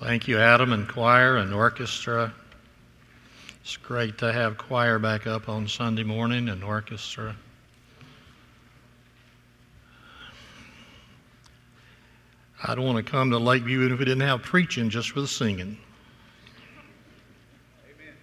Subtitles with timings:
[0.00, 2.32] Thank you, Adam, and choir and orchestra.
[3.62, 7.34] It's great to have choir back up on Sunday morning and orchestra.
[12.62, 15.20] I don't want to come to Lakeview even if we didn't have preaching just for
[15.20, 15.78] the singing.
[17.84, 18.14] Amen.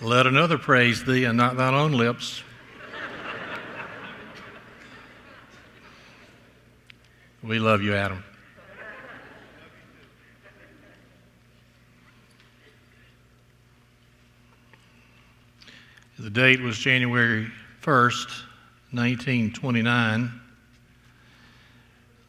[0.00, 2.42] Let another praise thee and not thine own lips.
[7.44, 8.22] We love you, Adam.
[16.20, 17.50] The date was January
[17.82, 18.28] 1st,
[18.92, 20.40] 1929.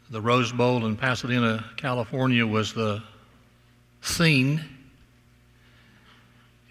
[0.09, 3.03] The Rose Bowl in Pasadena, California was the
[4.01, 4.65] scene.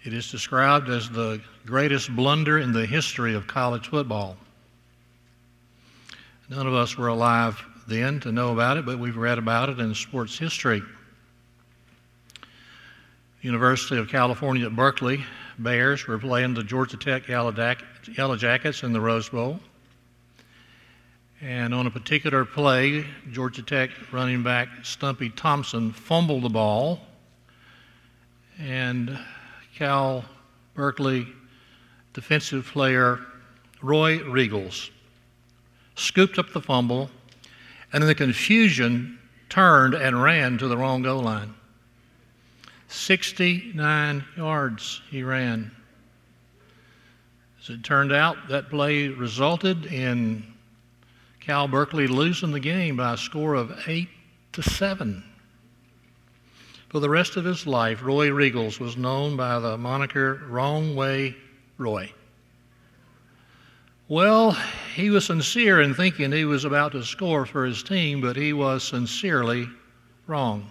[0.03, 4.35] It is described as the greatest blunder in the history of college football.
[6.49, 9.79] None of us were alive then to know about it, but we've read about it
[9.79, 10.81] in sports history.
[13.41, 15.23] University of California at Berkeley
[15.59, 19.59] Bears were playing the Georgia Tech Yellow Jackets in the Rose Bowl.
[21.41, 27.01] And on a particular play, Georgia Tech running back Stumpy Thompson fumbled the ball,
[28.57, 29.19] and
[29.75, 30.23] Cal
[30.73, 31.27] Berkeley
[32.13, 33.19] defensive player
[33.81, 34.89] Roy Riegels
[35.95, 37.09] scooped up the fumble
[37.93, 41.53] and in the confusion turned and ran to the wrong goal line.
[42.87, 45.71] 69 yards he ran.
[47.61, 50.43] As it turned out, that play resulted in
[51.39, 54.09] Cal Berkeley losing the game by a score of 8
[54.53, 55.23] to 7.
[56.89, 61.35] For the rest of his life, Roy Riegels was known by the moniker Wrong Way
[61.77, 62.11] Roy.
[64.09, 64.51] Well,
[64.95, 68.51] he was sincere in thinking he was about to score for his team, but he
[68.51, 69.69] was sincerely
[70.27, 70.69] wrong.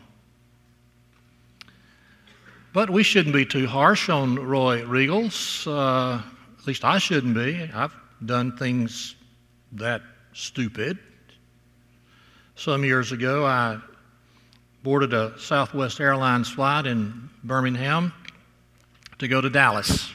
[2.74, 5.66] But we shouldn't be too harsh on Roy Riegels.
[5.66, 6.22] Uh,
[6.58, 7.70] at least I shouldn't be.
[7.72, 7.94] I've
[8.24, 9.14] done things
[9.72, 10.02] that
[10.34, 10.98] stupid.
[12.54, 13.80] Some years ago, I
[14.82, 18.12] boarded a Southwest Airlines flight in Birmingham
[19.18, 20.12] to go to Dallas.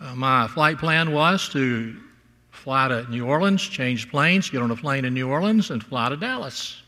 [0.00, 1.94] Uh, my flight plan was to
[2.50, 6.08] fly to New Orleans, change planes, get on a plane in New Orleans, and fly
[6.08, 6.82] to Dallas.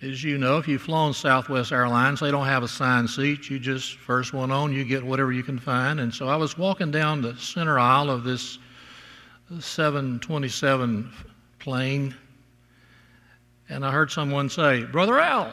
[0.00, 3.48] As you know, if you've flown Southwest Airlines, they don't have assigned seats.
[3.48, 6.00] You just, first one on, you get whatever you can find.
[6.00, 8.58] And so I was walking down the center aisle of this
[9.60, 11.12] 727
[11.60, 12.12] plane,
[13.68, 15.52] and I heard someone say, Brother Al.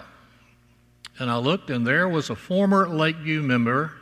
[1.19, 3.93] And I looked, and there was a former Lakeview member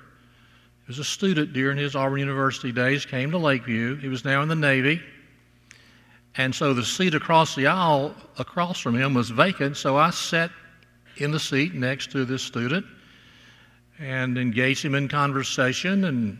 [0.87, 3.97] was a student during his Auburn University days, came to Lakeview.
[3.97, 5.01] He was now in the Navy.
[6.37, 10.51] And so the seat across the aisle across from him was vacant, so I sat
[11.17, 12.85] in the seat next to this student
[13.99, 16.37] and engaged him in conversation and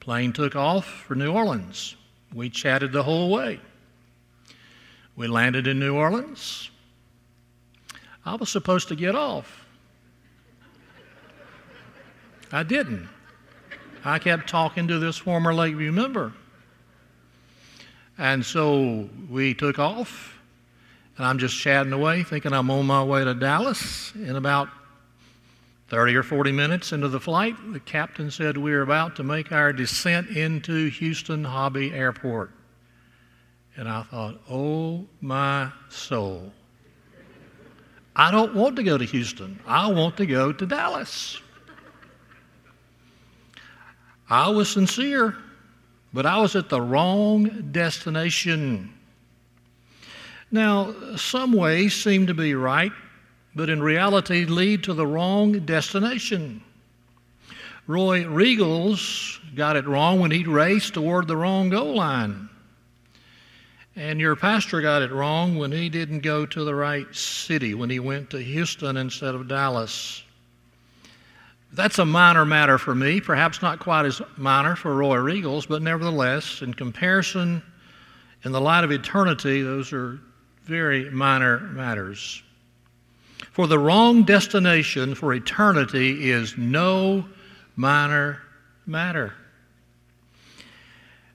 [0.00, 1.96] plane took off for New Orleans.
[2.32, 3.60] We chatted the whole way.
[5.16, 6.70] We landed in New Orleans.
[8.24, 9.66] I was supposed to get off.
[12.52, 13.08] I didn't.
[14.04, 16.32] I kept talking to this former Lakeview member.
[18.18, 20.38] And so we took off,
[21.16, 24.12] and I'm just chatting away, thinking I'm on my way to Dallas.
[24.14, 24.68] In about
[25.88, 29.52] 30 or 40 minutes into the flight, the captain said we were about to make
[29.52, 32.50] our descent into Houston Hobby Airport.
[33.76, 36.52] And I thought, oh my soul.
[38.16, 39.58] I don't want to go to Houston.
[39.66, 41.40] I want to go to Dallas.
[44.34, 45.36] I was sincere,
[46.12, 48.92] but I was at the wrong destination.
[50.50, 52.90] Now, some ways seem to be right,
[53.54, 56.64] but in reality lead to the wrong destination.
[57.86, 62.48] Roy Riegels got it wrong when he raced toward the wrong goal line.
[63.94, 67.88] And your pastor got it wrong when he didn't go to the right city, when
[67.88, 70.24] he went to Houston instead of Dallas.
[71.74, 75.82] That's a minor matter for me, perhaps not quite as minor for Roy Riegels, but
[75.82, 77.62] nevertheless, in comparison,
[78.44, 80.20] in the light of eternity, those are
[80.62, 82.42] very minor matters.
[83.50, 87.24] For the wrong destination for eternity is no
[87.74, 88.40] minor
[88.86, 89.32] matter.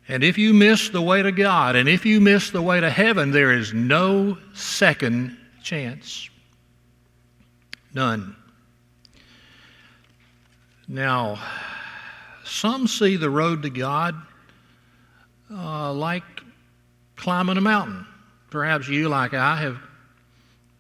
[0.08, 2.90] And if you miss the way to God, and if you miss the way to
[2.90, 6.30] heaven, there is no second chance.
[7.94, 8.36] None.
[10.92, 11.40] Now,
[12.44, 14.16] some see the road to God
[15.52, 16.24] uh, like
[17.16, 18.08] climbing a mountain.
[18.50, 19.78] Perhaps you, like I, have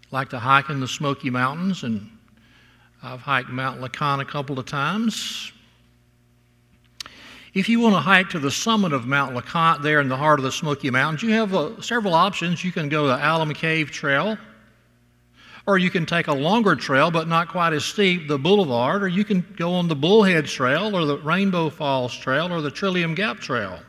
[0.10, 2.10] liked to hike in the Smoky Mountains, and
[3.04, 5.52] I've hiked Mount LeConte a couple of times.
[7.54, 10.40] If you want to hike to the summit of Mount LeConte there in the heart
[10.40, 12.64] of the Smoky Mountains, you have uh, several options.
[12.64, 14.40] You can go the Alum Cave Trail,
[15.70, 19.08] or you can take a longer trail but not quite as steep, the Boulevard, or
[19.08, 23.14] you can go on the Bullhead Trail, or the Rainbow Falls Trail, or the Trillium
[23.14, 23.80] Gap Trail.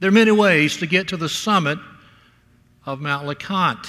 [0.00, 1.78] There are many ways to get to the summit
[2.84, 3.88] of Mount LeConte.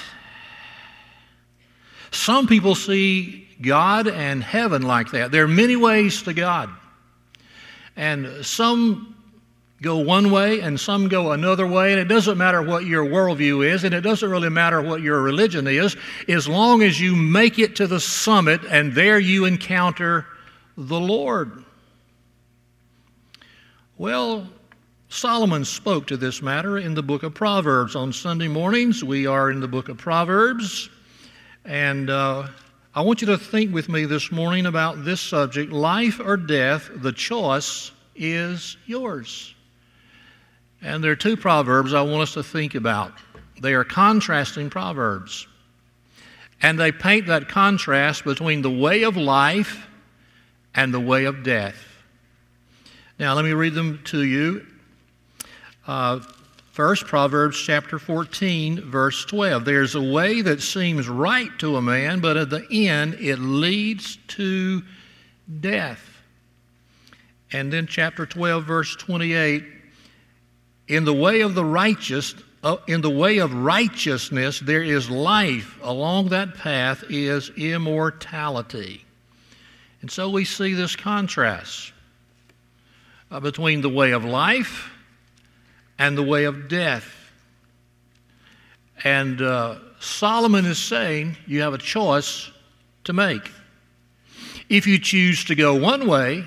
[2.12, 5.31] Some people see God and heaven like that.
[5.31, 6.69] There are many ways to God.
[7.95, 9.15] And some
[9.81, 13.66] go one way and some go another way, and it doesn't matter what your worldview
[13.66, 15.96] is, and it doesn't really matter what your religion is,
[16.28, 20.26] as long as you make it to the summit and there you encounter
[20.78, 21.64] the Lord.
[23.98, 24.48] Well,
[25.10, 27.96] Solomon spoke to this matter in the book of Proverbs.
[27.96, 30.90] On Sunday mornings, we are in the book of Proverbs,
[31.66, 32.48] and uh,
[32.94, 36.90] I want you to think with me this morning about this subject life or death,
[36.94, 39.56] the choice is yours.
[40.81, 43.14] And there are two proverbs I want us to think about.
[43.62, 45.48] They are contrasting proverbs.
[46.62, 49.88] And they paint that contrast between the way of life
[50.76, 51.86] and the way of death.
[53.18, 54.66] Now, let me read them to you.
[55.86, 56.20] Uh,
[56.80, 59.66] First, Proverbs chapter 14, verse 12.
[59.66, 64.18] There's a way that seems right to a man, but at the end it leads
[64.30, 64.84] to
[65.60, 66.22] death.
[67.52, 69.66] And then chapter 12, verse 28.
[70.89, 72.33] In the way of the righteous,
[72.63, 75.77] uh, in the way of righteousness, there is life.
[75.83, 79.06] Along that path is immortality.
[80.01, 81.94] And so we see this contrast
[83.30, 84.91] uh, between the way of life
[86.00, 87.06] and the way of death.
[89.03, 92.50] And uh, Solomon is saying you have a choice
[93.03, 93.51] to make.
[94.69, 96.45] If you choose to go one way,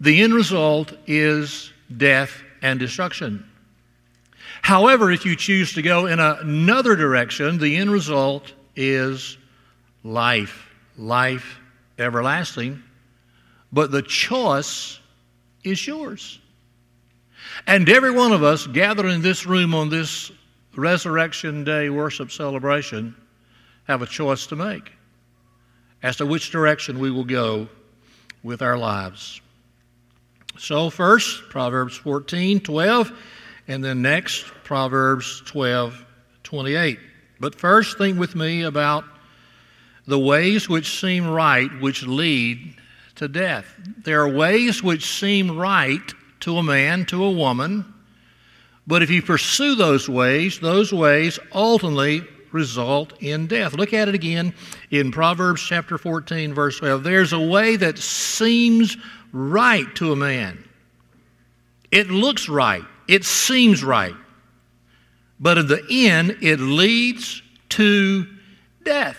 [0.00, 3.44] the end result is death and destruction.
[4.66, 9.38] However, if you choose to go in another direction, the end result is
[10.02, 10.68] life,
[10.98, 11.60] life
[12.00, 12.82] everlasting.
[13.72, 14.98] But the choice
[15.62, 16.40] is yours.
[17.68, 20.32] And every one of us gathered in this room on this
[20.74, 23.14] Resurrection Day worship celebration
[23.84, 24.90] have a choice to make
[26.02, 27.68] as to which direction we will go
[28.42, 29.40] with our lives.
[30.58, 33.12] So, first, Proverbs 14, 12,
[33.68, 36.04] and then next, Proverbs 12,
[36.42, 36.98] 28.
[37.40, 39.04] But first, think with me about
[40.06, 42.76] the ways which seem right, which lead
[43.16, 43.66] to death.
[43.98, 46.00] There are ways which seem right
[46.40, 47.92] to a man, to a woman.
[48.86, 52.22] But if you pursue those ways, those ways ultimately
[52.52, 53.74] result in death.
[53.74, 54.54] Look at it again
[54.90, 57.02] in Proverbs chapter 14, verse 12.
[57.02, 58.96] There's a way that seems
[59.32, 60.62] right to a man.
[61.90, 64.14] It looks right, it seems right.
[65.38, 68.26] But in the end, it leads to
[68.84, 69.18] death.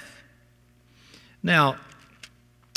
[1.43, 1.77] Now,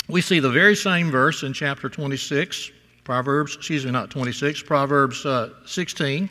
[0.07, 2.71] we see the very same verse in chapter 26,
[3.03, 6.29] Proverbs, excuse me, not 26, Proverbs uh, 16.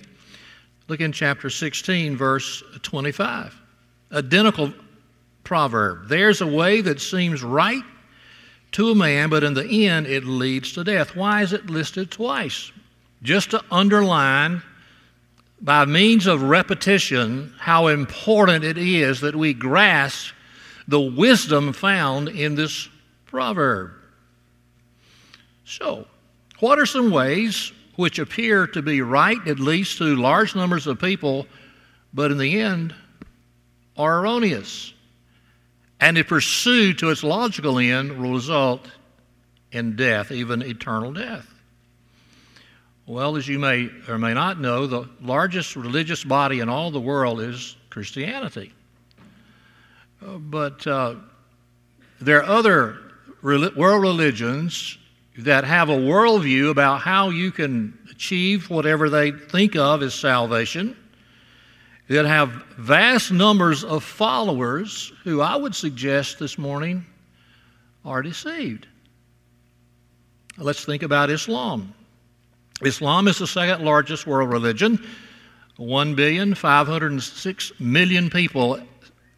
[0.89, 3.61] Look in chapter 16, verse 25.
[4.13, 4.73] Identical
[5.45, 6.09] proverb.
[6.09, 7.83] There's a way that seems right
[8.73, 11.17] to a man, but in the end it leads to death.
[11.17, 12.71] Why is it listed twice?
[13.23, 14.63] Just to underline
[15.61, 20.33] by means of repetition how important it is that we grasp
[20.89, 22.89] the wisdom found in this
[23.27, 23.93] proverb.
[25.65, 26.07] So,
[26.59, 30.99] what are some ways which appear to be right, at least to large numbers of
[30.99, 31.47] people,
[32.13, 32.95] but in the end
[33.97, 34.93] are erroneous?
[36.01, 38.87] And if pursued to its logical end, will result
[39.71, 41.47] in death, even eternal death.
[43.11, 47.01] Well, as you may or may not know, the largest religious body in all the
[47.01, 48.73] world is Christianity.
[50.25, 51.17] Uh, but uh,
[52.21, 52.99] there are other
[53.43, 54.97] world religions
[55.39, 60.97] that have a worldview about how you can achieve whatever they think of as salvation,
[62.07, 67.05] that have vast numbers of followers who I would suggest this morning
[68.05, 68.87] are deceived.
[70.57, 71.93] Let's think about Islam.
[72.83, 75.07] Islam is the second largest world religion.
[75.77, 78.81] 1 billion 506 million people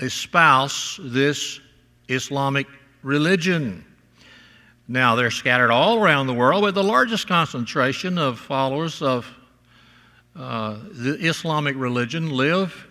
[0.00, 1.61] espouse this
[2.08, 2.66] Islamic
[3.02, 3.84] religion.
[4.88, 9.26] Now, they're scattered all around the world, but the largest concentration of followers of
[10.34, 12.88] uh, the Islamic religion live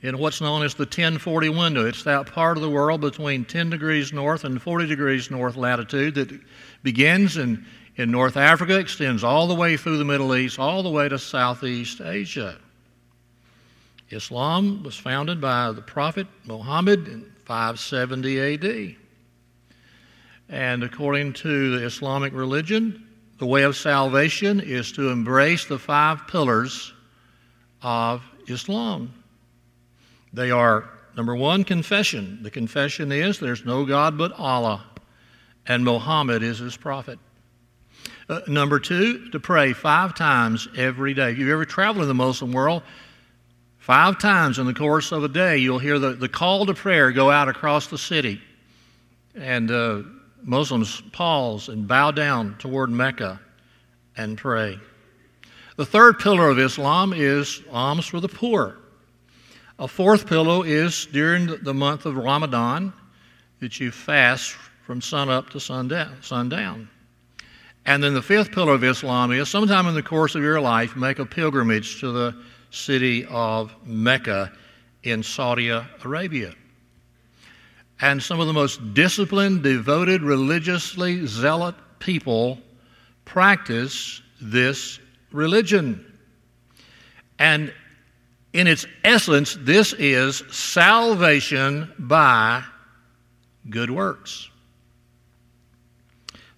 [0.00, 1.86] in what's known as the 1040 window.
[1.86, 6.14] It's that part of the world between 10 degrees north and 40 degrees north latitude
[6.16, 6.40] that
[6.82, 7.64] begins in,
[7.96, 11.18] in North Africa, extends all the way through the Middle East, all the way to
[11.18, 12.56] Southeast Asia.
[14.10, 18.96] Islam was founded by the Prophet Muhammad in 570 AD.
[20.48, 23.06] And according to the Islamic religion,
[23.38, 26.92] the way of salvation is to embrace the five pillars
[27.82, 29.12] of Islam.
[30.32, 32.42] They are number one, confession.
[32.42, 34.84] The confession is there's no God but Allah,
[35.66, 37.18] and Muhammad is his prophet.
[38.32, 41.32] Uh, number two, to pray five times every day.
[41.32, 42.82] If you've ever traveled in the Muslim world,
[43.76, 47.12] five times in the course of a day, you'll hear the, the call to prayer
[47.12, 48.40] go out across the city.
[49.34, 50.04] And uh,
[50.42, 53.38] Muslims pause and bow down toward Mecca
[54.16, 54.80] and pray.
[55.76, 58.78] The third pillar of Islam is alms for the poor.
[59.78, 62.94] A fourth pillar is during the month of Ramadan
[63.60, 64.52] that you fast
[64.86, 66.16] from sunup to sundown.
[66.22, 66.88] sundown.
[67.84, 70.96] And then the fifth pillar of Islam is sometime in the course of your life,
[70.96, 72.36] make a pilgrimage to the
[72.70, 74.52] city of Mecca
[75.02, 76.54] in Saudi Arabia.
[78.00, 82.58] And some of the most disciplined, devoted, religiously zealot people
[83.24, 84.98] practice this
[85.30, 86.04] religion.
[87.38, 87.72] And
[88.52, 92.62] in its essence, this is salvation by
[93.70, 94.48] good works.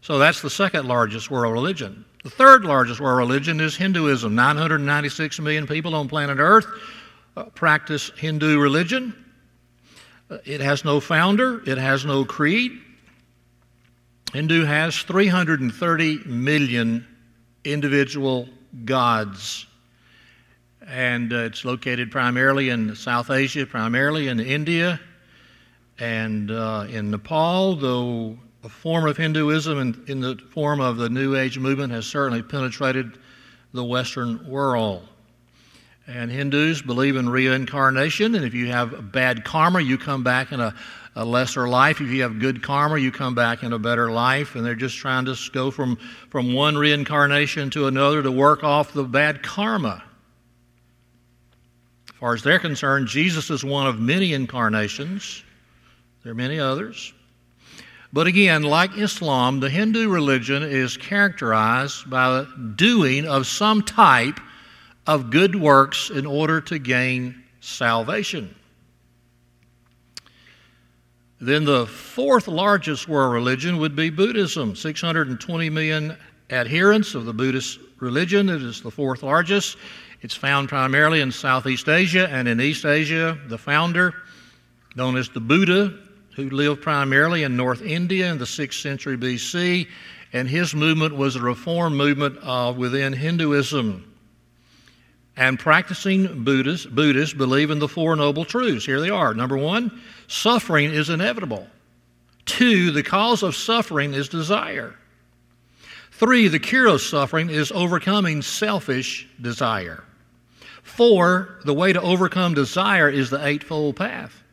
[0.04, 2.04] So that's the second largest world religion.
[2.24, 4.34] The third largest world religion is Hinduism.
[4.34, 6.66] 996 million people on planet Earth
[7.38, 9.14] uh, practice Hindu religion.
[10.28, 12.72] Uh, it has no founder, it has no creed.
[14.34, 17.06] Hindu has 330 million
[17.64, 18.46] individual
[18.84, 19.64] gods
[20.86, 25.00] and uh, it's located primarily in South Asia, primarily in India
[25.98, 31.10] and uh, in Nepal, though a form of Hinduism in, in the form of the
[31.10, 33.18] New Age movement has certainly penetrated
[33.74, 35.06] the Western world.
[36.06, 40.60] And Hindus believe in reincarnation, and if you have bad karma, you come back in
[40.60, 40.74] a,
[41.14, 42.00] a, lesser life.
[42.00, 44.54] If you have good karma, you come back in a better life.
[44.54, 45.96] And they're just trying to go from,
[46.30, 50.02] from one reincarnation to another to work off the bad karma
[52.10, 55.42] As far as they're concerned, Jesus is one of many incarnations.
[56.22, 57.14] There are many others.
[58.14, 64.38] But again, like Islam, the Hindu religion is characterized by the doing of some type
[65.04, 68.54] of good works in order to gain salvation.
[71.40, 74.76] Then the fourth largest world religion would be Buddhism.
[74.76, 76.16] 620 million
[76.50, 78.48] adherents of the Buddhist religion.
[78.48, 79.76] It is the fourth largest.
[80.22, 83.36] It's found primarily in Southeast Asia and in East Asia.
[83.48, 84.14] The founder,
[84.94, 85.98] known as the Buddha,
[86.36, 89.88] who lived primarily in North India in the 6th century BC,
[90.32, 94.12] and his movement was a reform movement uh, within Hinduism.
[95.36, 98.86] And practicing Buddhists, Buddhists believe in the Four Noble Truths.
[98.86, 99.34] Here they are.
[99.34, 101.66] Number one, suffering is inevitable.
[102.46, 104.94] Two, the cause of suffering is desire.
[106.12, 110.04] Three, the cure of suffering is overcoming selfish desire.
[110.84, 114.43] Four, the way to overcome desire is the Eightfold Path.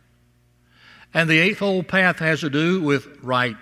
[1.13, 3.57] And the Eightfold Path has to do with right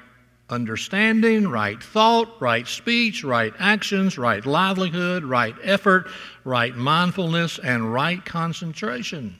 [0.49, 6.07] understanding, right thought, right speech, right actions, right livelihood, right effort,
[6.43, 9.37] right mindfulness, and right concentration.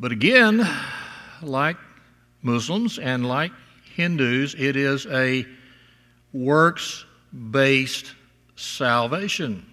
[0.00, 0.66] But again,
[1.42, 1.76] like
[2.42, 3.52] Muslims and like
[3.94, 5.46] Hindus, it is a
[6.32, 7.04] works
[7.50, 8.14] based
[8.56, 9.66] salvation.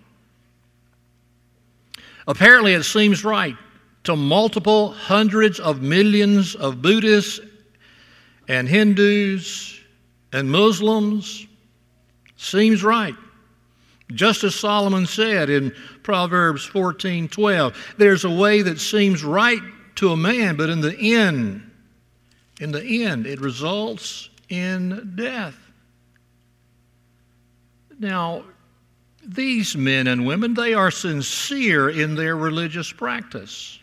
[2.27, 3.55] Apparently, it seems right
[4.09, 7.39] to multiple hundreds of millions of Buddhists
[8.47, 9.79] and Hindus
[10.33, 11.45] and Muslims.
[12.35, 13.13] Seems right.
[14.11, 19.61] Just as Solomon said in Proverbs 14:12, there's a way that seems right
[19.97, 21.69] to a man, but in the end,
[22.59, 25.55] in the end, it results in death.
[27.99, 28.43] Now,
[29.23, 33.78] these men and women, they are sincere in their religious practice.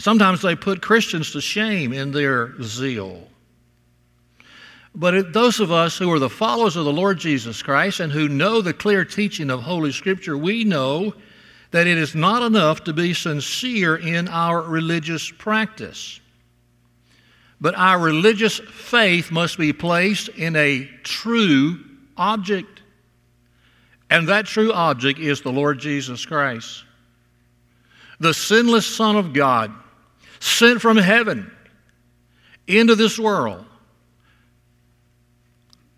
[0.00, 3.28] Sometimes they put Christians to shame in their zeal.
[4.94, 8.12] But it, those of us who are the followers of the Lord Jesus Christ and
[8.12, 11.14] who know the clear teaching of Holy Scripture, we know
[11.70, 16.20] that it is not enough to be sincere in our religious practice.
[17.60, 21.84] But our religious faith must be placed in a true
[22.16, 22.80] object.
[24.08, 26.84] And that true object is the Lord Jesus Christ,
[28.18, 29.72] the sinless Son of God,
[30.40, 31.50] sent from heaven
[32.66, 33.64] into this world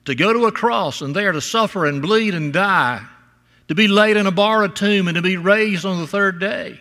[0.04, 3.04] to go to a cross and there to suffer and bleed and die,
[3.68, 6.78] to be laid in a borrowed tomb and to be raised on the third day,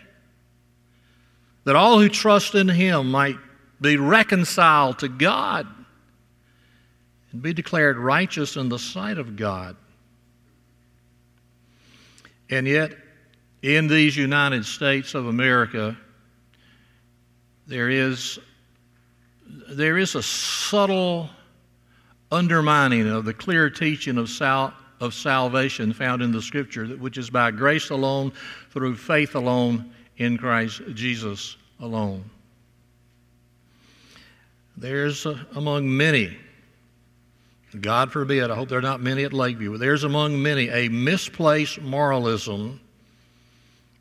[1.64, 3.38] that all who trust in Him might
[3.80, 5.66] be reconciled to God
[7.30, 9.76] and be declared righteous in the sight of God.
[12.50, 12.92] And yet,
[13.62, 15.96] in these United States of America,
[17.66, 18.38] there is,
[19.68, 21.30] there is a subtle
[22.30, 27.30] undermining of the clear teaching of, sal- of salvation found in the Scripture, which is
[27.30, 28.32] by grace alone,
[28.70, 32.24] through faith alone, in Christ Jesus alone.
[34.76, 36.36] There's uh, among many,
[37.80, 41.80] God forbid, I hope there are not many at Lakeview, there's among many a misplaced
[41.80, 42.80] moralism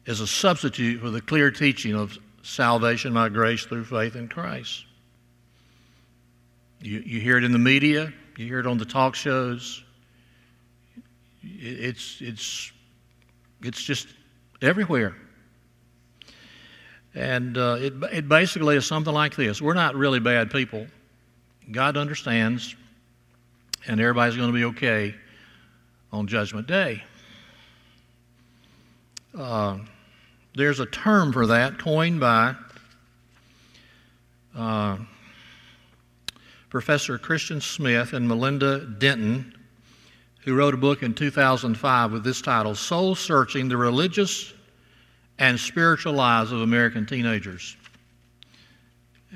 [0.07, 4.86] as a substitute for the clear teaching of salvation by grace through faith in Christ.
[6.81, 9.83] You, you hear it in the media, you hear it on the talk shows.
[11.43, 12.71] It's, it's,
[13.62, 14.07] it's just
[14.62, 15.15] everywhere.
[17.13, 20.88] And uh, it, it basically is something like this We're not really bad people.
[21.69, 22.75] God understands,
[23.88, 25.15] and everybody's going to be okay
[26.12, 27.03] on Judgment Day.
[29.38, 29.77] Uh,
[30.55, 32.55] there's a term for that coined by
[34.55, 34.98] uh,
[36.70, 39.53] Professor Christian Smith and Melinda Denton,
[40.41, 44.53] who wrote a book in 2005 with this title Soul Searching the Religious
[45.39, 47.77] and Spiritual Lives of American Teenagers.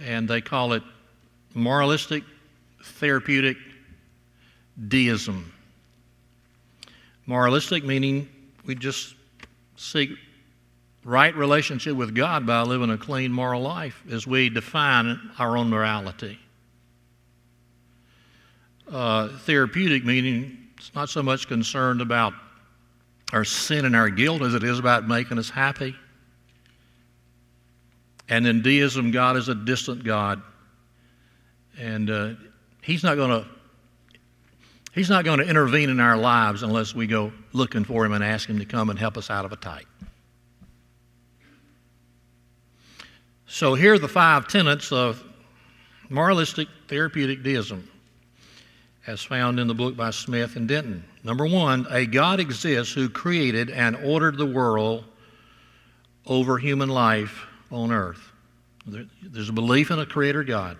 [0.03, 0.83] And they call it
[1.53, 2.23] moralistic
[2.83, 3.57] therapeutic
[4.87, 5.51] deism.
[7.25, 8.27] Moralistic meaning
[8.65, 9.15] we just
[9.77, 10.11] seek
[11.05, 15.69] right relationship with God by living a clean moral life as we define our own
[15.69, 16.37] morality
[18.91, 22.33] uh, therapeutic, meaning it's not so much concerned about
[23.33, 25.95] our sin and our guilt as it is about making us happy.
[28.29, 30.41] And in deism, God is a distant God.
[31.79, 32.33] And uh,
[32.81, 33.47] He's not going to.
[34.93, 38.23] He's not going to intervene in our lives unless we go looking for him and
[38.23, 39.87] ask him to come and help us out of a tight.
[43.47, 45.23] So here are the five tenets of
[46.09, 47.89] moralistic therapeutic deism
[49.07, 51.03] as found in the book by Smith and Denton.
[51.23, 55.03] Number one, a God exists who created and ordered the world
[56.25, 58.31] over human life on earth.
[58.87, 60.77] There's a belief in a creator God.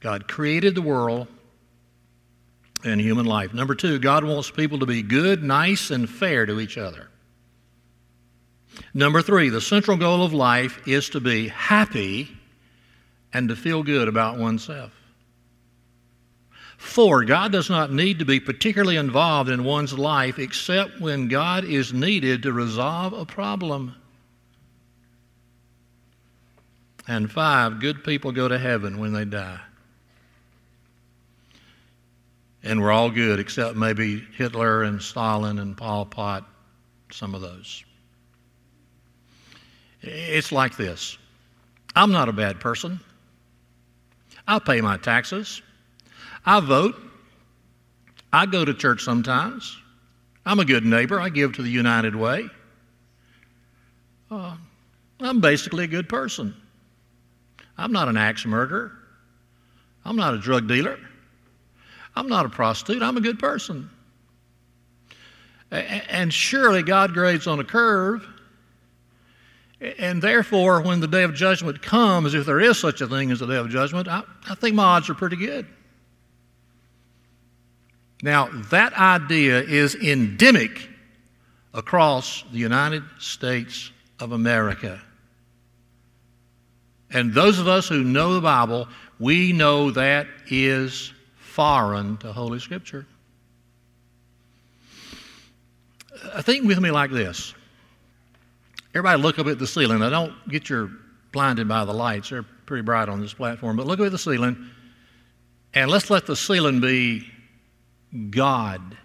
[0.00, 1.26] God created the world
[2.84, 3.52] and human life.
[3.52, 7.08] Number two, God wants people to be good, nice, and fair to each other.
[8.94, 12.28] Number three, the central goal of life is to be happy
[13.32, 14.92] and to feel good about oneself.
[16.76, 21.62] Four, God does not need to be particularly involved in one's life except when God
[21.64, 23.94] is needed to resolve a problem.
[27.06, 29.60] And five, good people go to heaven when they die.
[32.62, 36.48] And we're all good except maybe Hitler and Stalin and Pol Pot,
[37.10, 37.84] some of those.
[40.02, 41.18] It's like this
[41.94, 43.00] I'm not a bad person.
[44.46, 45.62] I pay my taxes.
[46.44, 46.96] I vote.
[48.32, 49.76] I go to church sometimes.
[50.46, 51.20] I'm a good neighbor.
[51.20, 52.48] I give to the United Way.
[54.30, 54.56] Uh,
[55.20, 56.54] I'm basically a good person.
[57.76, 58.92] I'm not an axe murderer.
[60.04, 60.98] I'm not a drug dealer.
[62.16, 63.02] I'm not a prostitute.
[63.02, 63.90] I'm a good person.
[65.70, 68.26] And surely God grades on a curve.
[69.80, 73.40] And therefore, when the day of judgment comes, if there is such a thing as
[73.40, 75.66] the day of judgment, I, I think my odds are pretty good.
[78.22, 80.88] Now, that idea is endemic
[81.72, 85.00] across the United States of America.
[87.10, 88.86] And those of us who know the Bible,
[89.18, 93.06] we know that is foreign to Holy Scripture.
[96.32, 97.54] Uh, think with me like this.
[98.94, 100.00] Everybody look up at the ceiling.
[100.00, 100.90] Now, don't get your
[101.32, 102.30] blinded by the lights.
[102.30, 103.76] They're pretty bright on this platform.
[103.76, 104.68] But look up at the ceiling,
[105.74, 107.26] and let's let the ceiling be
[108.30, 108.96] God.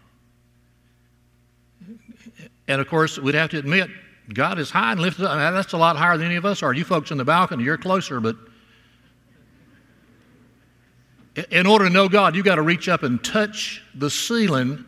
[2.67, 3.89] And of course, we'd have to admit,
[4.33, 5.53] God is high and lifted up.
[5.53, 6.73] that's a lot higher than any of us are.
[6.73, 8.35] You folks in the balcony, you're closer, but
[11.51, 14.85] in order to know God, you've got to reach up and touch the ceiling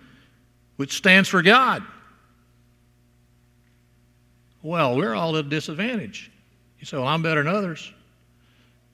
[0.77, 1.83] which stands for God.
[4.67, 6.29] Well, we're all at a disadvantage.
[6.81, 7.89] You say, Well, I'm better than others.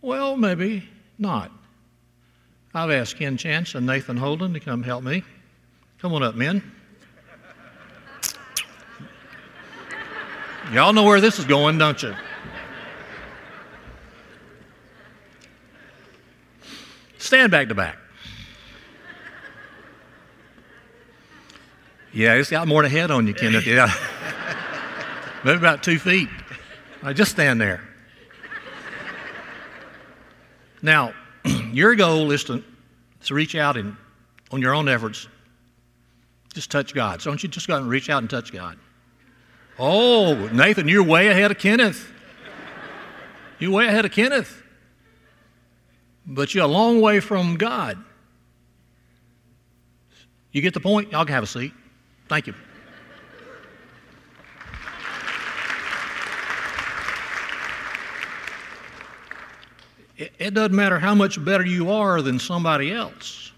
[0.04, 1.52] Well, maybe not.
[2.76, 5.24] I've asked Ken Chance and Nathan Holden to come help me.
[5.98, 6.62] Come on up, men.
[10.72, 12.14] Y'all know where this is going, don't you?
[17.18, 17.98] Stand back to back.
[22.14, 23.66] Yeah, it's got more a head on you, Kenneth.
[23.66, 23.92] Yeah.
[25.44, 26.30] Maybe about two feet.
[27.02, 27.82] I just stand there.
[30.82, 31.14] Now,
[31.72, 32.64] your goal is to,
[33.26, 33.96] to reach out and,
[34.52, 35.28] on your own efforts,
[36.54, 37.22] just touch God.
[37.22, 38.78] So don't you just go out and reach out and touch God?
[39.80, 42.10] Oh, Nathan, you're way ahead of Kenneth.
[43.60, 44.62] You're way ahead of Kenneth.
[46.26, 47.98] But you're a long way from God.
[50.52, 51.12] You get the point?
[51.12, 51.74] Y'all can have a seat.
[52.30, 52.54] Thank you.
[60.40, 63.52] It doesn't matter how much better you are than somebody else.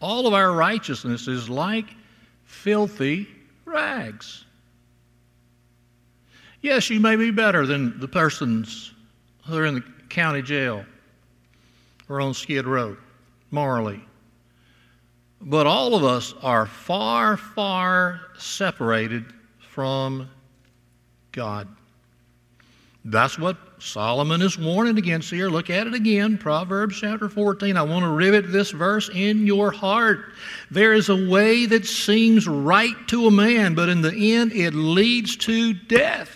[0.00, 1.86] All of our righteousness is like
[2.44, 3.26] filthy
[3.64, 4.44] rags.
[6.60, 8.92] Yes, you may be better than the persons
[9.46, 10.84] who are in the county jail
[12.08, 12.96] or on Skid Row
[13.50, 14.00] morally.
[15.40, 19.26] But all of us are far, far separated
[19.58, 20.28] from
[21.32, 21.68] God.
[23.06, 25.50] That's what Solomon is warning against here.
[25.50, 27.76] Look at it again, Proverbs chapter 14.
[27.76, 30.32] I want to rivet this verse in your heart.
[30.70, 34.72] There is a way that seems right to a man, but in the end it
[34.72, 36.30] leads to death.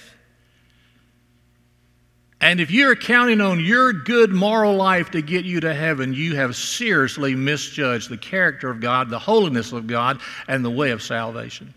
[2.41, 6.37] And if you're counting on your good moral life to get you to heaven, you
[6.37, 11.03] have seriously misjudged the character of God, the holiness of God, and the way of
[11.03, 11.75] salvation.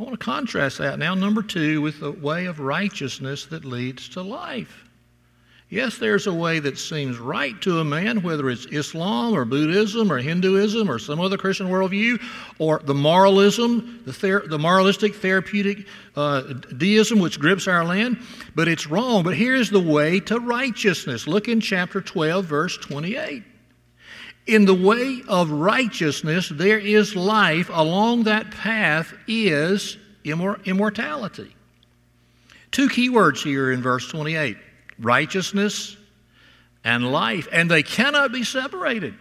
[0.00, 4.08] I want to contrast that now, number two, with the way of righteousness that leads
[4.10, 4.88] to life.
[5.68, 10.10] Yes, there's a way that seems right to a man, whether it's Islam or Buddhism
[10.10, 12.18] or Hinduism or some other Christian worldview,
[12.58, 15.86] or the moralism, the, ther- the moralistic therapeutic
[16.16, 16.40] uh,
[16.78, 18.22] deism which grips our land,
[18.54, 19.22] but it's wrong.
[19.22, 21.26] But here's the way to righteousness.
[21.26, 23.42] Look in chapter 12, verse 28.
[24.46, 27.70] In the way of righteousness, there is life.
[27.72, 31.54] Along that path is immor- immortality.
[32.70, 34.56] Two key words here in verse 28
[34.98, 35.96] righteousness
[36.84, 39.14] and life, and they cannot be separated.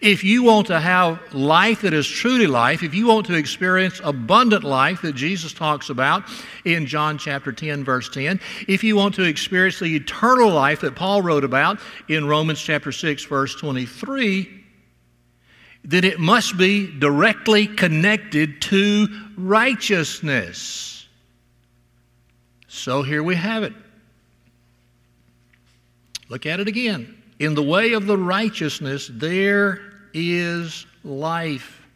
[0.00, 4.00] If you want to have life that is truly life, if you want to experience
[4.02, 6.24] abundant life that Jesus talks about
[6.64, 10.94] in John chapter 10, verse 10, if you want to experience the eternal life that
[10.96, 14.64] Paul wrote about in Romans chapter 6, verse 23,
[15.84, 21.06] then it must be directly connected to righteousness.
[22.66, 23.72] So here we have it.
[26.28, 27.22] Look at it again.
[27.38, 29.80] In the way of the righteousness, there
[30.14, 31.86] is life.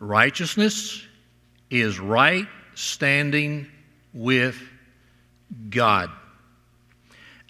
[0.00, 1.02] Righteousness
[1.70, 3.68] is right standing
[4.12, 4.60] with
[5.70, 6.10] God.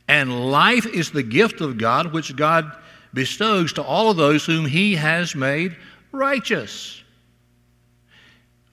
[0.07, 2.77] And life is the gift of God which God
[3.15, 5.77] bestows to all of those whom He has made
[6.11, 7.02] righteous.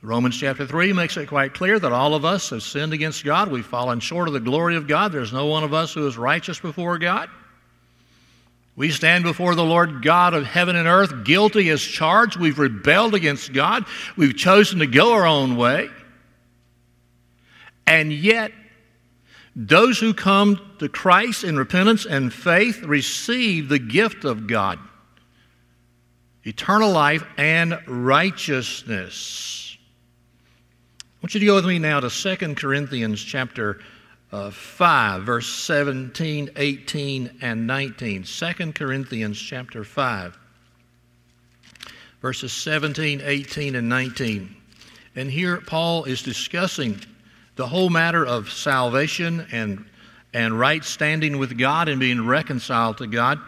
[0.01, 3.51] Romans chapter 3 makes it quite clear that all of us have sinned against God.
[3.51, 5.11] We've fallen short of the glory of God.
[5.11, 7.29] There's no one of us who is righteous before God.
[8.77, 12.37] We stand before the Lord God of heaven and earth guilty as charged.
[12.37, 13.83] We've rebelled against God.
[14.15, 15.89] We've chosen to go our own way.
[17.85, 18.53] And yet,
[19.53, 24.79] those who come to Christ in repentance and faith receive the gift of God
[26.45, 29.68] eternal life and righteousness.
[31.19, 33.81] I want you to go with me now to 2 Corinthians chapter
[34.31, 38.23] uh, 5, verse 17, 18, and 19.
[38.23, 40.37] 2 Corinthians chapter 5,
[42.21, 44.55] verses 17, 18, and 19.
[45.17, 47.01] And here Paul is discussing
[47.57, 49.83] the whole matter of salvation and,
[50.33, 53.39] and right standing with God and being reconciled to God.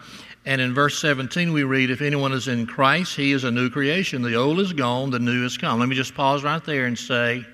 [0.44, 3.70] And in verse 17, we read, If anyone is in Christ, he is a new
[3.70, 4.20] creation.
[4.20, 5.80] The old is gone, the new is come.
[5.80, 7.46] Let me just pause right there and say,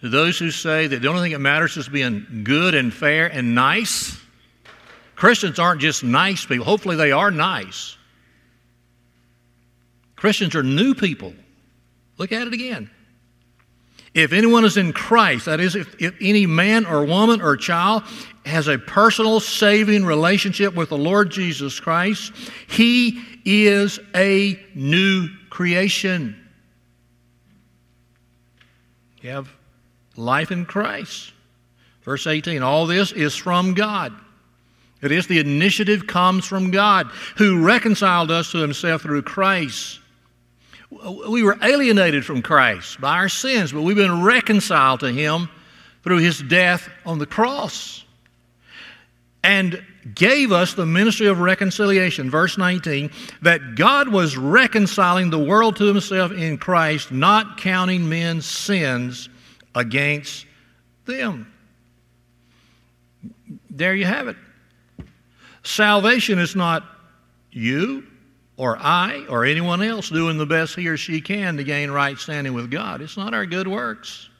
[0.00, 3.26] to those who say that the only thing that matters is being good and fair
[3.26, 4.20] and nice,
[5.14, 6.64] Christians aren't just nice people.
[6.64, 7.96] Hopefully, they are nice.
[10.14, 11.34] Christians are new people.
[12.18, 12.90] Look at it again.
[14.14, 18.02] If anyone is in Christ, that is, if, if any man or woman or child
[18.46, 22.32] has a personal saving relationship with the Lord Jesus Christ,
[22.66, 26.34] he is a new creation.
[29.20, 29.55] You have
[30.16, 31.32] life in Christ.
[32.02, 34.12] Verse 18 All this is from God.
[35.02, 40.00] It is the initiative comes from God who reconciled us to himself through Christ
[40.90, 45.48] we were alienated from Christ by our sins, but we've been reconciled to Him
[46.02, 48.04] through His death on the cross.
[49.42, 49.82] And
[50.14, 53.10] gave us the ministry of reconciliation, verse 19,
[53.42, 59.28] that God was reconciling the world to Himself in Christ, not counting men's sins
[59.76, 60.46] against
[61.04, 61.52] them.
[63.70, 64.36] There you have it.
[65.62, 66.82] Salvation is not
[67.52, 68.04] you
[68.56, 72.16] or I or anyone else doing the best he or she can to gain right
[72.16, 73.02] standing with God.
[73.02, 74.30] It's not our good works.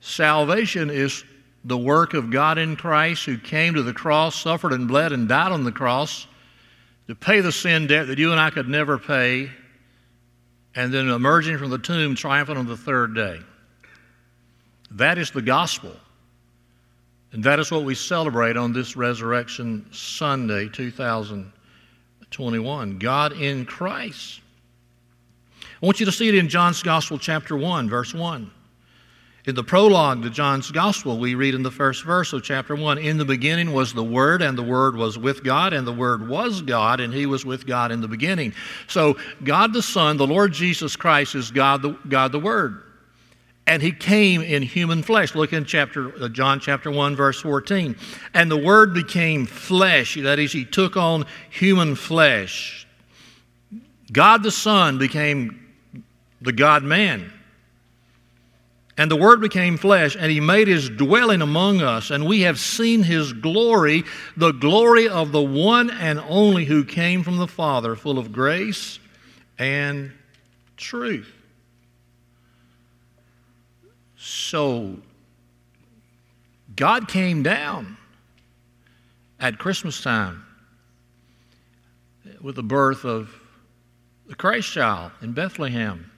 [0.00, 1.22] Salvation is
[1.64, 5.28] the work of God in Christ who came to the cross, suffered and bled, and
[5.28, 6.26] died on the cross
[7.06, 9.48] to pay the sin debt that you and I could never pay,
[10.74, 13.38] and then emerging from the tomb triumphant on the third day.
[14.94, 15.94] That is the gospel.
[17.32, 22.98] And that is what we celebrate on this Resurrection Sunday, 2021.
[22.98, 24.40] God in Christ.
[25.62, 28.50] I want you to see it in John's Gospel, chapter 1, verse 1.
[29.44, 32.98] In the prologue to John's Gospel, we read in the first verse of chapter 1
[32.98, 36.28] In the beginning was the Word, and the Word was with God, and the Word
[36.28, 38.52] was God, and He was with God in the beginning.
[38.86, 42.84] So, God the Son, the Lord Jesus Christ, is God the, God the Word
[43.66, 45.34] and he came in human flesh.
[45.34, 47.96] Look in chapter uh, John chapter 1 verse 14.
[48.34, 52.86] And the word became flesh, that is he took on human flesh.
[54.12, 55.58] God the Son became
[56.40, 57.32] the God man.
[58.98, 62.58] And the Word became flesh, and He made His dwelling among us, and we have
[62.58, 64.04] seen His glory,
[64.36, 68.98] the glory of the one and only who came from the Father, full of grace
[69.58, 70.12] and
[70.76, 71.41] truth.
[74.32, 74.96] So
[76.74, 77.98] God came down
[79.38, 80.42] at Christmas time
[82.40, 83.30] with the birth of
[84.26, 86.10] the Christ child in Bethlehem.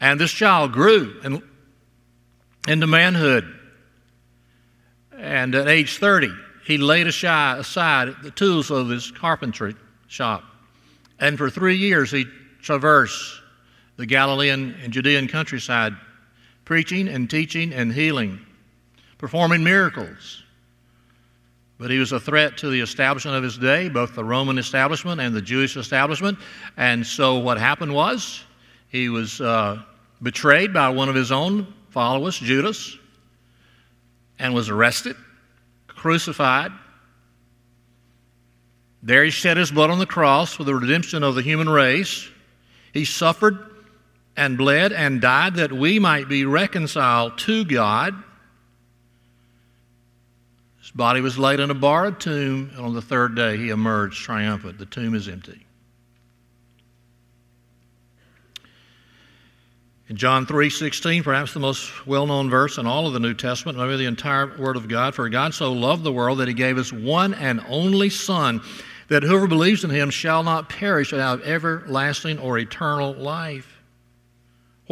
[0.00, 1.40] And this child grew and
[2.66, 3.44] into manhood.
[5.16, 6.32] And at age 30,
[6.64, 9.76] he laid aside the tools of his carpentry
[10.08, 10.42] shop.
[11.20, 12.26] And for three years, he
[12.60, 13.40] traversed
[13.96, 15.94] the Galilean and Judean countryside
[16.72, 18.40] preaching and teaching and healing,
[19.18, 20.42] performing miracles.
[21.78, 25.20] But he was a threat to the establishment of his day, both the Roman establishment
[25.20, 26.38] and the Jewish establishment.
[26.78, 28.42] And so what happened was
[28.88, 29.82] he was uh,
[30.22, 32.96] betrayed by one of his own followers, Judas,
[34.38, 35.16] and was arrested,
[35.88, 36.72] crucified.
[39.02, 42.26] There he shed his blood on the cross for the redemption of the human race.
[42.94, 43.71] He suffered
[44.36, 48.14] and bled and died that we might be reconciled to God.
[50.80, 54.22] His body was laid in a borrowed tomb, and on the third day he emerged
[54.22, 54.78] triumphant.
[54.78, 55.66] The tomb is empty.
[60.08, 63.96] In John 3:16, perhaps the most well-known verse in all of the New Testament, maybe
[63.96, 66.92] the entire word of God, for God so loved the world that he gave his
[66.92, 68.60] one and only son
[69.08, 73.71] that whoever believes in him shall not perish but have everlasting or eternal life.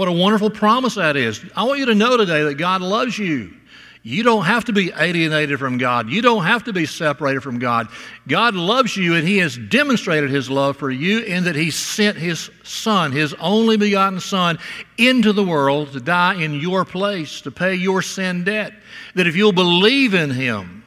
[0.00, 1.44] What a wonderful promise that is.
[1.54, 3.54] I want you to know today that God loves you.
[4.02, 6.08] You don't have to be alienated from God.
[6.08, 7.86] You don't have to be separated from God.
[8.26, 12.16] God loves you, and He has demonstrated His love for you in that He sent
[12.16, 14.58] His Son, His only begotten Son,
[14.96, 18.72] into the world to die in your place, to pay your sin debt.
[19.16, 20.82] That if you'll believe in Him,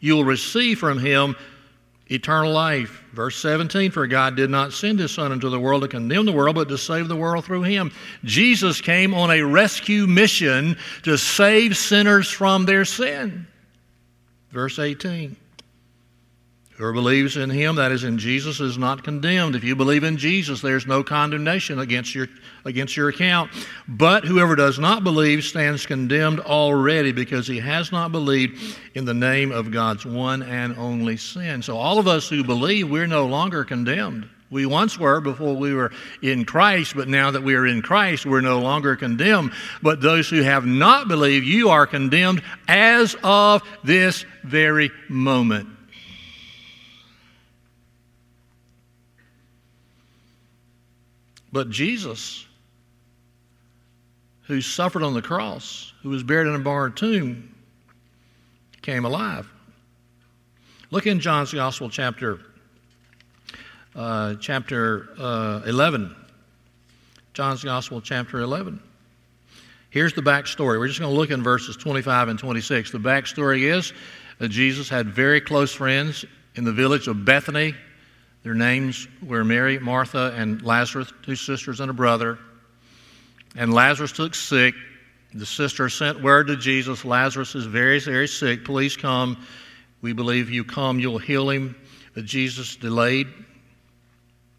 [0.00, 1.36] you'll receive from Him
[2.10, 3.02] eternal life.
[3.12, 6.32] Verse 17 For God did not send his Son into the world to condemn the
[6.32, 7.92] world, but to save the world through him.
[8.24, 13.46] Jesus came on a rescue mission to save sinners from their sin.
[14.50, 15.36] Verse 18
[16.76, 19.54] Whoever believes in him, that is in Jesus, is not condemned.
[19.54, 22.26] If you believe in Jesus, there's no condemnation against your,
[22.64, 23.52] against your account.
[23.86, 29.14] But whoever does not believe stands condemned already because he has not believed in the
[29.14, 31.62] name of God's one and only sin.
[31.62, 34.28] So, all of us who believe, we're no longer condemned.
[34.50, 38.26] We once were before we were in Christ, but now that we are in Christ,
[38.26, 39.52] we're no longer condemned.
[39.80, 45.73] But those who have not believed, you are condemned as of this very moment.
[51.54, 52.44] But Jesus
[54.48, 57.54] who suffered on the cross, who was buried in a borrowed tomb,
[58.82, 59.48] came alive.
[60.90, 62.40] Look in John's Gospel, chapter
[63.94, 66.16] uh, chapter uh, 11.
[67.34, 68.80] John's Gospel, chapter 11.
[69.90, 70.80] Here's the backstory.
[70.80, 72.90] We're just going to look in verses 25 and 26.
[72.90, 73.92] The backstory is
[74.40, 76.24] that Jesus had very close friends
[76.56, 77.76] in the village of Bethany.
[78.44, 82.38] Their names were Mary, Martha, and Lazarus, two sisters and a brother.
[83.56, 84.74] And Lazarus took sick.
[85.32, 88.64] The sister sent word to Jesus Lazarus is very, very sick.
[88.64, 89.44] Please come.
[90.02, 91.74] We believe you come, you'll heal him.
[92.14, 93.28] But Jesus delayed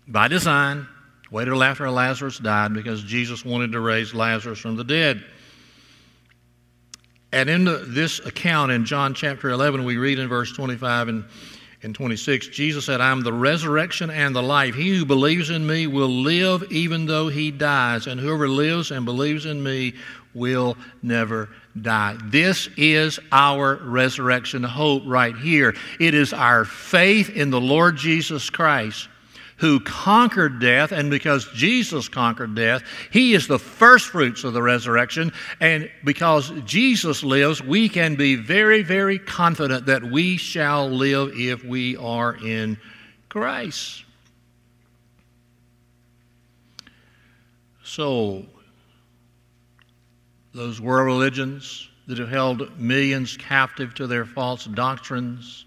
[0.08, 0.88] by design,
[1.30, 5.24] waited until after Lazarus died because Jesus wanted to raise Lazarus from the dead.
[7.32, 11.26] And in the, this account in John chapter 11, we read in verse 25 and,
[11.86, 14.74] and 26, Jesus said, I am the resurrection and the life.
[14.74, 19.06] He who believes in me will live even though he dies, and whoever lives and
[19.06, 19.94] believes in me
[20.34, 21.48] will never
[21.80, 22.18] die.
[22.24, 25.76] This is our resurrection hope right here.
[26.00, 29.08] It is our faith in the Lord Jesus Christ
[29.58, 34.62] who conquered death, and because Jesus conquered death, he is the first fruits of the
[34.62, 35.32] resurrection.
[35.62, 41.64] And because Jesus lives, we can be very, very confident that we shall live if
[41.64, 42.78] we are in
[43.30, 44.04] Christ.
[47.84, 48.46] So,
[50.54, 55.66] those world religions that have held millions captive to their false doctrines,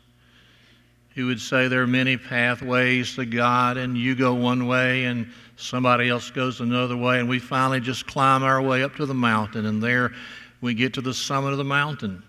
[1.19, 5.29] who would say there are many pathways to God, and you go one way and
[5.57, 9.15] somebody else goes another way, and we finally just climb our way up to the
[9.15, 10.13] mountain, and there
[10.61, 12.23] we get to the summit of the mountain.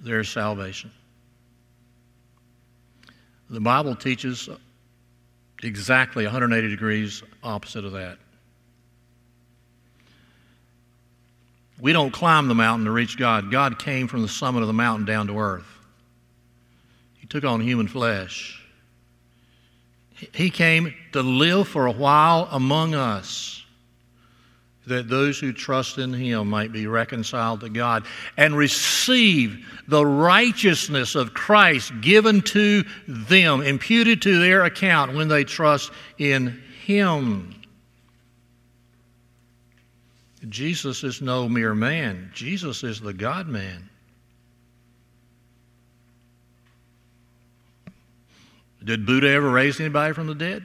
[0.00, 0.90] There's salvation.
[3.48, 4.50] The Bible teaches
[5.62, 8.18] exactly 180 degrees opposite of that.
[11.80, 13.50] We don't climb the mountain to reach God.
[13.50, 15.79] God came from the summit of the mountain down to earth
[17.30, 18.62] took on human flesh.
[20.34, 23.64] He came to live for a while among us,
[24.86, 28.04] that those who trust in Him might be reconciled to God
[28.36, 35.44] and receive the righteousness of Christ given to them, imputed to their account when they
[35.44, 37.54] trust in Him.
[40.48, 43.89] Jesus is no mere man, Jesus is the God man.
[48.82, 50.64] Did Buddha ever raise anybody from the dead?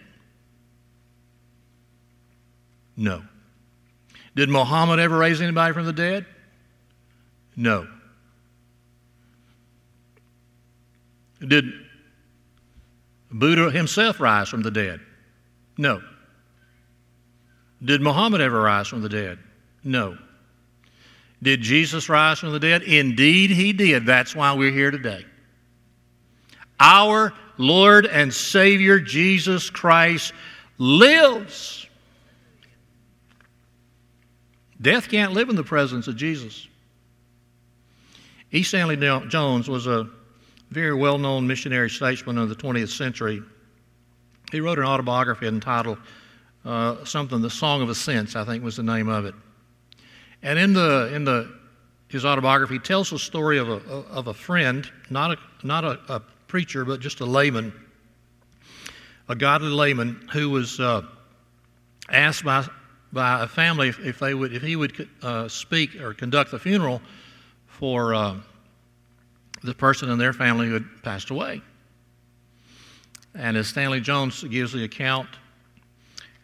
[2.98, 3.24] No.
[4.36, 6.26] Did Muhammad ever raise anybody from the dead?
[7.56, 7.88] No.
[11.46, 11.66] Did
[13.32, 15.02] Buddha himself rise from the dead?
[15.78, 16.02] No.
[17.84, 19.40] Did Muhammad ever rise from the dead?
[19.84, 20.18] No.
[21.44, 22.84] Did Jesus rise from the dead?
[22.84, 24.06] Indeed, he did.
[24.06, 25.26] That's why we're here today.
[26.80, 30.34] Our Lord and Savior Jesus Christ
[30.78, 31.88] lives.
[34.82, 36.68] Death can't live in the presence of Jesus.
[38.52, 38.64] E.
[38.64, 40.08] Stanley Jones was a
[40.70, 43.42] very well known missionary statesman of the 20th century.
[44.52, 45.98] He wrote an autobiography entitled
[46.66, 49.36] uh, something, The Song of Ascents, I think was the name of it.
[50.42, 51.52] And in, the, in the,
[52.08, 53.76] his autobiography, he tells the story of a,
[54.10, 57.74] of a friend, not a, not a, a preacher, but just a layman,
[59.28, 61.02] a godly layman who was uh,
[62.10, 62.66] asked by,
[63.12, 66.60] by a family if, if, they would, if he would uh, speak or conduct the
[66.60, 67.02] funeral
[67.68, 68.36] for uh,
[69.64, 71.62] the person in their family who had passed away.
[73.34, 75.28] And as Stanley Jones gives the account,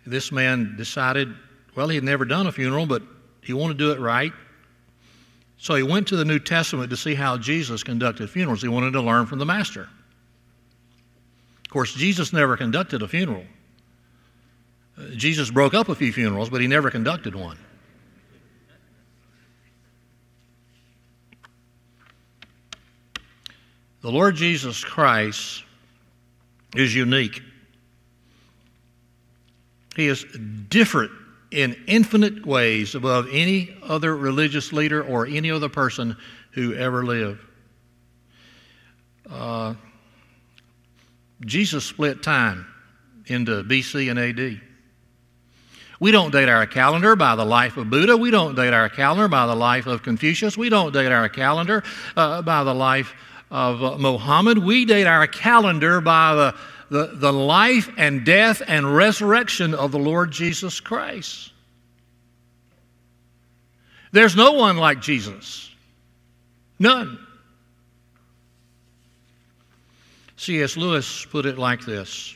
[0.06, 1.34] this man decided,
[1.76, 3.02] well, he had never done a funeral, but
[3.42, 4.34] he wanted to do it right.
[5.62, 8.64] So he went to the New Testament to see how Jesus conducted funerals.
[8.64, 9.82] He wanted to learn from the Master.
[9.82, 13.44] Of course, Jesus never conducted a funeral.
[15.16, 17.60] Jesus broke up a few funerals, but he never conducted one.
[24.02, 25.64] The Lord Jesus Christ
[26.76, 27.40] is unique.
[29.96, 30.26] He is
[30.70, 31.12] different
[31.52, 36.16] in infinite ways above any other religious leader or any other person
[36.52, 37.40] who ever lived.
[39.30, 39.74] Uh,
[41.42, 42.66] Jesus split time
[43.28, 44.62] into BC and AD.
[46.00, 48.18] We don't date our calendar by the life of Buddha.
[48.18, 50.58] We don't date our calendar by the life of Confucius.
[50.58, 51.84] We don't date our calendar
[52.18, 53.14] uh, by the life
[53.52, 54.58] of uh, Mohammed.
[54.58, 56.56] We date our calendar by the
[56.92, 61.54] the, the life and death and resurrection of the Lord Jesus Christ.
[64.12, 65.72] There's no one like Jesus.
[66.80, 67.18] None.
[70.36, 70.76] C.S.
[70.76, 72.36] Lewis put it like this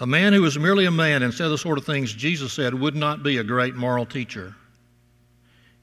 [0.00, 2.72] A man who was merely a man and said the sort of things Jesus said
[2.72, 4.54] would not be a great moral teacher.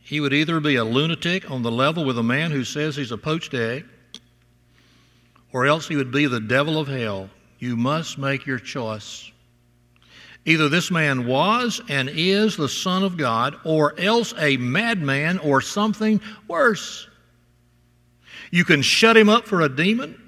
[0.04, 3.12] He would either be a lunatic on the level with a man who says he's
[3.12, 3.86] a poached egg,
[5.54, 7.30] or else he would be the devil of hell.
[7.60, 9.32] You must make your choice.
[10.46, 15.62] Either this man was and is the Son of God, or else a madman or
[15.62, 17.08] something worse.
[18.52, 20.22] You can shut him up for a demon,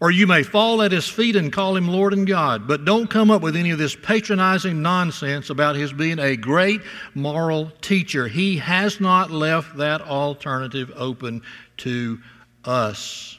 [0.00, 2.68] or you may fall at his feet and call him Lord and God.
[2.68, 6.82] But don't come up with any of this patronizing nonsense about his being a great
[7.14, 8.28] moral teacher.
[8.28, 11.42] He has not left that alternative open
[11.78, 12.18] to
[12.64, 13.38] us.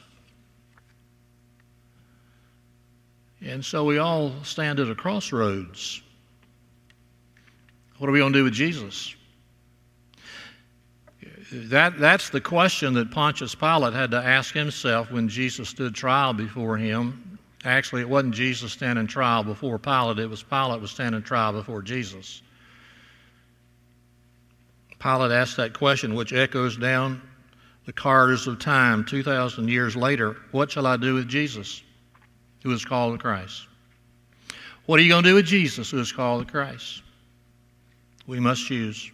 [3.40, 6.02] And so we all stand at a crossroads.
[7.98, 9.14] What are we going to do with Jesus?
[11.50, 16.34] That, that's the question that Pontius Pilate had to ask himself when Jesus stood trial
[16.34, 17.38] before him.
[17.64, 21.82] Actually, it wasn't Jesus standing trial before Pilate, it was Pilate was standing trial before
[21.82, 22.42] Jesus.
[24.98, 27.22] Pilate asked that question, which echoes down
[27.86, 31.82] the corridors of time 2,000 years later What shall I do with Jesus,
[32.62, 33.66] who is called the Christ?
[34.84, 37.02] What are you going to do with Jesus, who is called the Christ?
[38.26, 39.10] We must choose.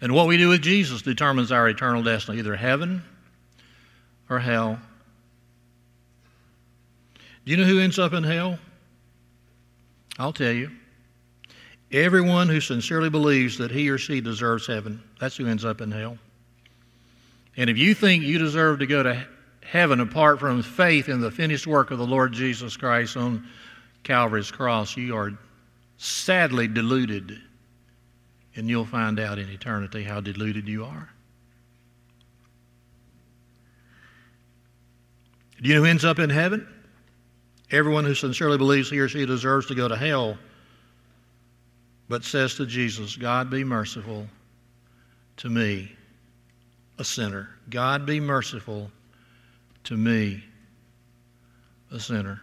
[0.00, 3.02] And what we do with Jesus determines our eternal destiny, either heaven
[4.30, 4.78] or hell.
[7.44, 8.58] Do you know who ends up in hell?
[10.18, 10.70] I'll tell you.
[11.90, 15.90] Everyone who sincerely believes that he or she deserves heaven, that's who ends up in
[15.90, 16.18] hell.
[17.56, 19.26] And if you think you deserve to go to
[19.62, 23.48] heaven apart from faith in the finished work of the Lord Jesus Christ on
[24.04, 25.32] Calvary's cross, you are
[25.96, 27.40] sadly deluded
[28.58, 31.08] and you'll find out in eternity how deluded you are.
[35.62, 36.66] Do you know who ends up in heaven?
[37.70, 40.36] Everyone who sincerely believes he or she deserves to go to hell,
[42.08, 44.26] but says to Jesus, God be merciful
[45.36, 45.92] to me,
[46.98, 47.50] a sinner.
[47.70, 48.90] God be merciful
[49.84, 50.42] to me,
[51.92, 52.40] a sinner.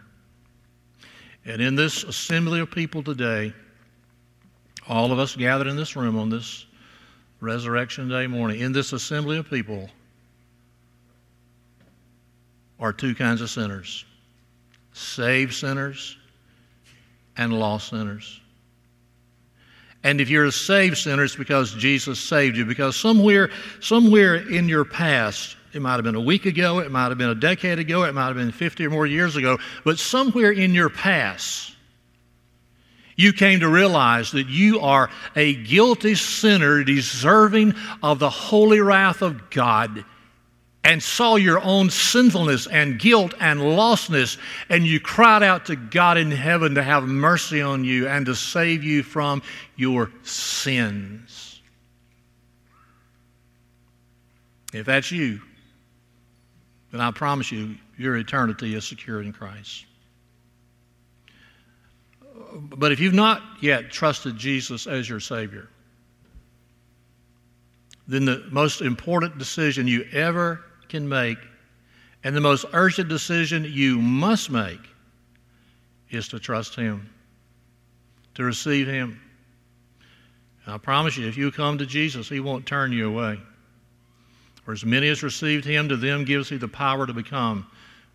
[1.44, 3.52] And in this assembly of people today,
[4.88, 6.66] all of us gathered in this room on this
[7.40, 9.90] Resurrection Day morning, in this assembly of people,
[12.78, 14.04] are two kinds of sinners
[14.92, 16.16] saved sinners
[17.36, 18.40] and lost sinners.
[20.02, 22.64] And if you're a saved sinner, it's because Jesus saved you.
[22.64, 27.08] Because somewhere, somewhere in your past, it might have been a week ago, it might
[27.08, 29.98] have been a decade ago, it might have been 50 or more years ago, but
[29.98, 31.75] somewhere in your past,
[33.16, 39.22] you came to realize that you are a guilty sinner deserving of the holy wrath
[39.22, 40.04] of God
[40.84, 44.38] and saw your own sinfulness and guilt and lostness,
[44.68, 48.36] and you cried out to God in heaven to have mercy on you and to
[48.36, 49.42] save you from
[49.74, 51.60] your sins.
[54.72, 55.40] If that's you,
[56.92, 59.86] then I promise you, your eternity is secure in Christ.
[62.54, 65.68] But if you've not yet trusted Jesus as your Savior,
[68.08, 71.38] then the most important decision you ever can make
[72.26, 74.80] and the most urgent decision you must make
[76.10, 77.08] is to trust Him,
[78.34, 79.20] to receive Him.
[80.64, 83.38] And I promise you, if you come to Jesus, He won't turn you away.
[84.64, 87.66] For as many as received Him, to them gives He the power to become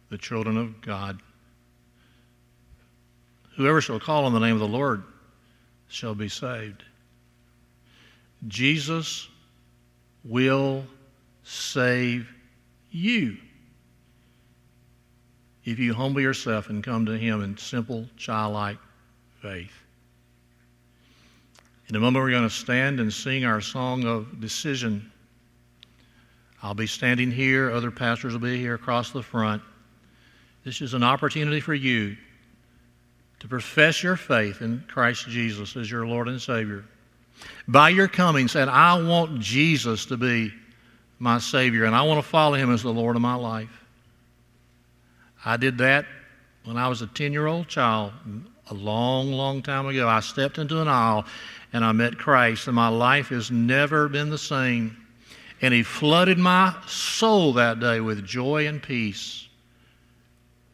[0.10, 1.22] the children of God.
[3.56, 5.04] Whoever shall call on the name of the Lord
[5.88, 6.84] shall be saved.
[8.48, 9.28] Jesus
[10.24, 10.86] will
[11.44, 12.28] save
[12.92, 13.38] you
[15.64, 18.78] if you humble yourself and come to Him in simple, childlike
[19.42, 19.74] faith.
[21.88, 25.12] In a moment, we're going to stand and sing our song of decision.
[26.64, 29.62] I'll be standing here, other pastors will be here across the front.
[30.64, 32.16] This is an opportunity for you
[33.42, 36.86] to profess your faith in Christ Jesus as your Lord and Savior.
[37.68, 40.54] By your coming, said, I want Jesus to be
[41.18, 43.84] my Savior, and I want to follow Him as the Lord of my life.
[45.44, 46.06] I did that
[46.66, 48.14] when I was a 10 year old child,
[48.70, 50.08] a long, long time ago.
[50.08, 51.26] I stepped into an aisle
[51.74, 54.96] and I met Christ, and my life has never been the same.
[55.64, 59.48] And He flooded my soul that day with joy and peace.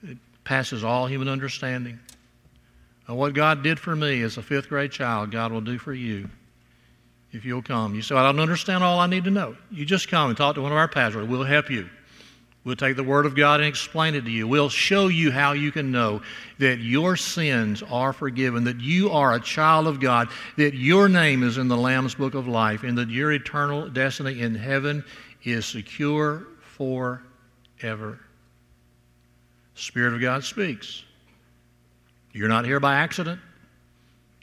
[0.03, 1.99] It passes all human understanding.
[3.08, 5.93] And what God did for me as a fifth grade child, God will do for
[5.93, 6.30] you
[7.32, 7.95] if you'll come.
[7.95, 9.55] You say, I don't understand all I need to know.
[9.72, 11.28] You just come and talk to one of our pastors.
[11.28, 11.89] We'll help you.
[12.64, 14.45] We'll take the Word of God and explain it to you.
[14.45, 16.22] We'll show you how you can know
[16.60, 20.28] that your sins are forgiven, that you are a child of God,
[20.58, 24.41] that your name is in the Lamb's Book of Life, and that your eternal destiny
[24.41, 25.05] in heaven
[25.45, 28.20] is secure forever.
[29.76, 31.05] Spirit of God speaks.
[32.34, 33.40] You're not here by accident.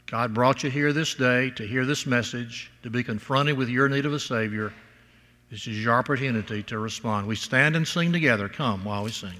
[0.07, 3.89] God brought you here this day to hear this message, to be confronted with your
[3.89, 4.71] need of a Savior.
[5.49, 7.27] This is your opportunity to respond.
[7.27, 8.49] We stand and sing together.
[8.49, 9.39] Come while we sing.